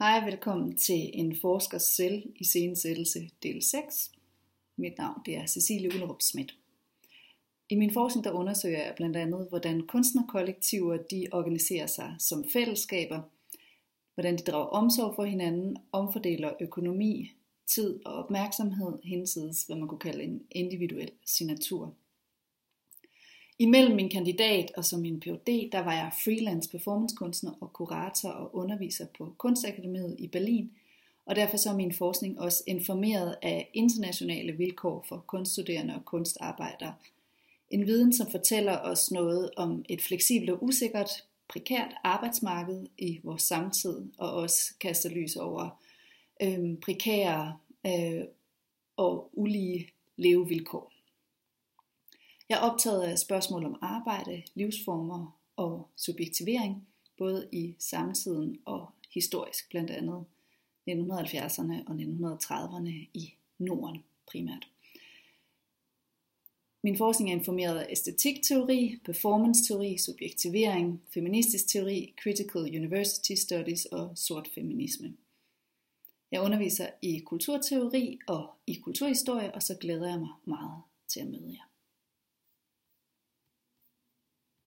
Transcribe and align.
Hej, 0.00 0.24
velkommen 0.24 0.76
til 0.76 1.10
en 1.14 1.36
forskers 1.40 1.82
selv 1.82 2.22
i 2.36 2.44
scenesættelse 2.44 3.30
del 3.42 3.62
6. 3.62 4.10
Mit 4.76 4.98
navn 4.98 5.20
det 5.26 5.36
er 5.36 5.46
Cecilie 5.46 5.88
Ullerup 5.94 6.22
Schmidt. 6.22 6.54
I 7.68 7.74
min 7.74 7.92
forskning 7.92 8.24
der 8.24 8.32
undersøger 8.32 8.78
jeg 8.78 8.94
blandt 8.96 9.16
andet, 9.16 9.46
hvordan 9.48 9.86
kunstnerkollektiver 9.86 10.96
de 10.96 11.26
organiserer 11.32 11.86
sig 11.86 12.14
som 12.18 12.44
fællesskaber, 12.52 13.22
hvordan 14.14 14.36
de 14.38 14.42
drager 14.42 14.66
omsorg 14.66 15.14
for 15.14 15.24
hinanden, 15.24 15.76
omfordeler 15.92 16.52
økonomi, 16.60 17.32
tid 17.66 18.06
og 18.06 18.14
opmærksomhed 18.14 18.98
hensides, 19.04 19.62
hvad 19.62 19.76
man 19.76 19.88
kunne 19.88 20.00
kalde 20.00 20.22
en 20.22 20.42
individuel 20.50 21.10
signatur. 21.26 21.94
Imellem 23.60 23.96
min 23.96 24.10
kandidat 24.10 24.70
og 24.76 24.84
som 24.84 25.00
min 25.00 25.20
Ph.D., 25.20 25.68
der 25.72 25.78
var 25.78 25.92
jeg 25.92 26.12
freelance 26.24 26.70
performancekunstner 26.70 27.52
og 27.60 27.72
kurator 27.72 28.28
og 28.28 28.54
underviser 28.56 29.06
på 29.18 29.34
Kunstakademiet 29.38 30.16
i 30.18 30.26
Berlin, 30.26 30.70
og 31.26 31.36
derfor 31.36 31.56
så 31.56 31.70
er 31.70 31.74
min 31.74 31.92
forskning 31.92 32.40
også 32.40 32.64
informeret 32.66 33.36
af 33.42 33.70
internationale 33.74 34.52
vilkår 34.52 35.04
for 35.08 35.24
kunststuderende 35.26 35.94
og 35.94 36.04
kunstarbejdere. 36.04 36.94
En 37.70 37.86
viden, 37.86 38.12
som 38.12 38.30
fortæller 38.30 38.78
os 38.78 39.10
noget 39.10 39.50
om 39.56 39.84
et 39.88 40.02
fleksibelt 40.02 40.50
og 40.50 40.62
usikkert, 40.62 41.10
prekært 41.48 41.94
arbejdsmarked 42.04 42.86
i 42.98 43.20
vores 43.22 43.42
samtid, 43.42 44.02
og 44.18 44.32
også 44.32 44.74
kaster 44.80 45.10
lys 45.10 45.36
over 45.36 45.82
øh, 46.42 46.76
prekære 46.82 47.56
øh, 47.86 48.24
og 48.96 49.30
ulige 49.32 49.88
levevilkår. 50.16 50.97
Jeg 52.48 52.56
er 52.56 52.70
optaget 52.70 53.02
af 53.02 53.18
spørgsmål 53.18 53.64
om 53.64 53.78
arbejde, 53.82 54.42
livsformer 54.54 55.38
og 55.56 55.88
subjektivering, 55.96 56.88
både 57.18 57.48
i 57.52 57.74
samtiden 57.78 58.58
og 58.64 58.90
historisk, 59.10 59.70
blandt 59.70 59.90
andet 59.90 60.24
1970'erne 60.90 61.84
og 61.86 61.94
1930'erne 61.94 63.08
i 63.14 63.34
Norden 63.58 64.04
primært. 64.26 64.68
Min 66.82 66.96
forskning 66.96 67.30
er 67.30 67.34
informeret 67.34 67.78
af 67.78 67.86
æstetikteori, 67.90 69.00
performance-teori, 69.04 69.98
subjektivering, 69.98 71.02
feministisk 71.14 71.68
teori, 71.68 72.14
critical 72.22 72.60
university 72.60 73.32
studies 73.32 73.84
og 73.84 74.18
sort 74.18 74.48
feminisme. 74.54 75.16
Jeg 76.32 76.40
underviser 76.40 76.88
i 77.02 77.18
kulturteori 77.18 78.18
og 78.28 78.50
i 78.66 78.74
kulturhistorie, 78.74 79.54
og 79.54 79.62
så 79.62 79.74
glæder 79.80 80.08
jeg 80.08 80.18
mig 80.18 80.30
meget 80.44 80.82
til 81.08 81.20
at 81.20 81.26
møde 81.26 81.52
jer. 81.52 81.67